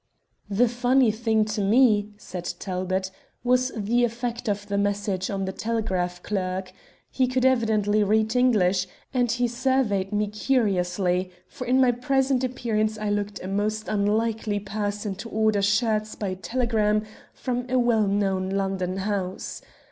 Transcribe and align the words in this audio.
"The 0.49 0.67
funny 0.67 1.11
thing 1.11 1.45
to 1.45 1.61
me," 1.61 2.09
said 2.17 2.51
Talbot, 2.57 3.11
"was 3.43 3.71
the 3.77 4.03
effect 4.03 4.49
of 4.49 4.65
the 4.67 4.75
message 4.79 5.29
on 5.29 5.45
the 5.45 5.51
telegraph 5.51 6.23
clerk. 6.23 6.73
He 7.11 7.27
could 7.27 7.45
evidently 7.45 8.03
read 8.03 8.35
English, 8.35 8.87
and 9.13 9.31
he 9.31 9.47
surveyed 9.47 10.11
me 10.11 10.25
curiously, 10.27 11.29
for 11.47 11.67
in 11.67 11.79
my 11.79 11.91
present 11.91 12.43
appearance 12.43 12.97
I 12.97 13.11
looked 13.11 13.43
a 13.43 13.47
most 13.47 13.87
unlikely 13.87 14.59
person 14.59 15.13
to 15.17 15.29
order 15.29 15.61
shirts 15.61 16.15
by 16.15 16.33
telegram 16.33 17.03
from 17.31 17.67
a 17.69 17.77
well 17.77 18.07
known 18.07 18.49
London 18.49 18.97
house. 18.97 19.61